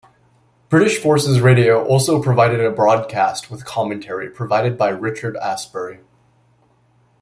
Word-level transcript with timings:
British 0.67 0.97
Forces 0.97 1.41
Radio 1.41 1.85
also 1.85 2.23
provided 2.23 2.59
a 2.59 2.71
broadcast 2.71 3.51
with 3.51 3.65
commentary 3.65 4.31
provided 4.31 4.75
by 4.75 4.87
Richard 4.89 5.35
Astbury. 5.37 5.99